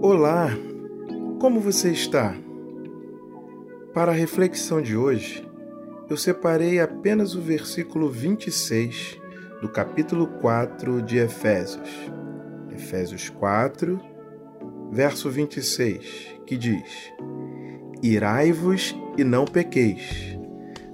[0.00, 0.50] Olá,
[1.40, 2.32] como você está?
[3.92, 5.44] Para a reflexão de hoje,
[6.08, 9.18] eu separei apenas o versículo 26
[9.60, 11.90] do capítulo 4 de Efésios.
[12.70, 14.00] Efésios 4,
[14.92, 17.12] verso 26, que diz:
[18.00, 20.38] Irai-vos e não pequeis,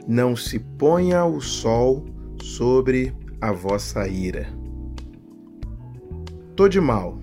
[0.09, 2.07] não se ponha o sol
[2.43, 4.48] sobre a vossa ira.
[6.57, 7.18] Tô de mal,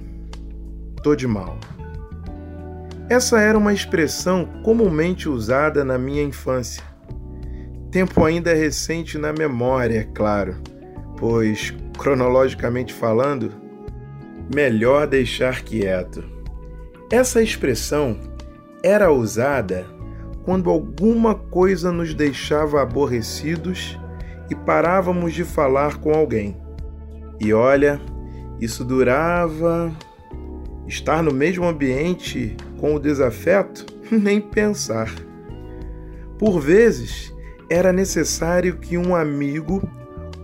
[1.01, 1.57] tô de mal.
[3.09, 6.83] Essa era uma expressão comumente usada na minha infância.
[7.91, 10.55] Tempo ainda recente na memória, é claro,
[11.17, 13.51] pois, cronologicamente falando,
[14.53, 16.23] melhor deixar quieto.
[17.11, 18.17] Essa expressão
[18.81, 19.85] era usada
[20.45, 23.99] quando alguma coisa nos deixava aborrecidos
[24.49, 26.57] e parávamos de falar com alguém.
[27.39, 27.99] E olha,
[28.59, 29.91] isso durava.
[30.91, 33.85] Estar no mesmo ambiente com o desafeto?
[34.11, 35.09] Nem pensar.
[36.37, 37.33] Por vezes,
[37.69, 39.81] era necessário que um amigo,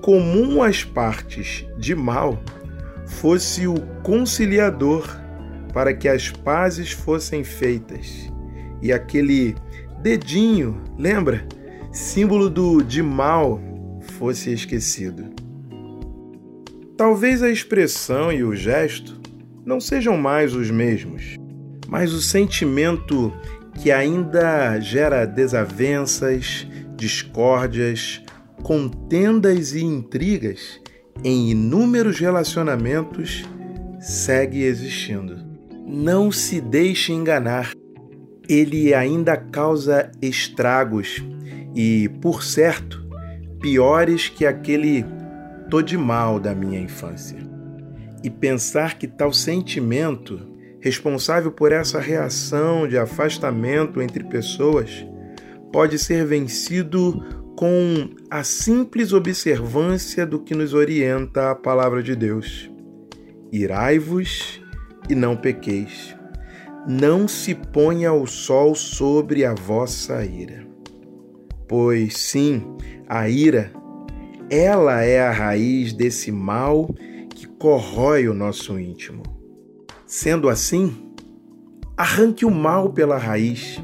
[0.01, 2.41] comum às partes de mal,
[3.05, 5.19] fosse o conciliador
[5.73, 8.31] para que as pazes fossem feitas.
[8.81, 9.53] E aquele
[10.01, 11.45] dedinho, lembra?
[11.91, 13.61] Símbolo do de mal,
[14.17, 15.25] fosse esquecido.
[16.95, 19.26] Talvez a expressão e o gesto
[19.67, 21.35] não sejam mais os mesmos,
[21.89, 23.33] mas o sentimento
[23.75, 26.65] que ainda gera desavenças,
[26.95, 28.23] discórdias,
[28.63, 30.79] contendas e intrigas
[31.21, 33.43] em inúmeros relacionamentos
[33.99, 35.45] segue existindo.
[35.85, 37.73] Não se deixe enganar.
[38.47, 41.21] Ele ainda causa estragos
[41.75, 43.05] e, por certo,
[43.59, 45.05] piores que aquele
[45.69, 47.56] tô de mal da minha infância.
[48.27, 50.37] E pensar que tal sentimento,
[50.81, 55.07] responsável por essa reação de afastamento entre pessoas,
[55.71, 57.23] pode ser vencido
[57.55, 62.69] com a simples observância do que nos orienta a palavra de Deus.
[63.49, 64.61] Irai-vos
[65.09, 66.13] e não pequeis.
[66.85, 70.67] Não se ponha o sol sobre a vossa ira.
[71.65, 72.75] Pois sim,
[73.07, 73.71] a ira,
[74.49, 76.93] ela é a raiz desse mal
[77.57, 79.23] corrói o nosso íntimo.
[80.05, 81.11] Sendo assim,
[81.95, 83.81] arranque o mal pela raiz.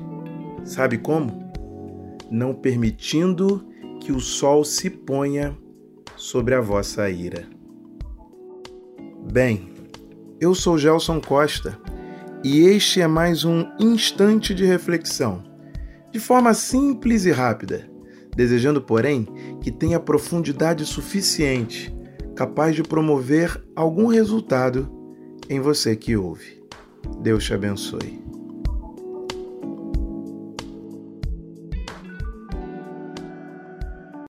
[0.63, 1.51] Sabe como?
[2.29, 3.65] Não permitindo
[3.99, 5.57] que o sol se ponha
[6.15, 7.47] sobre a vossa ira.
[9.31, 9.71] Bem,
[10.39, 11.79] eu sou Gelson Costa
[12.43, 15.43] e este é mais um instante de reflexão,
[16.11, 17.89] de forma simples e rápida,
[18.35, 19.27] desejando, porém,
[19.61, 21.95] que tenha profundidade suficiente,
[22.35, 24.89] capaz de promover algum resultado
[25.49, 26.61] em você que ouve.
[27.21, 28.21] Deus te abençoe.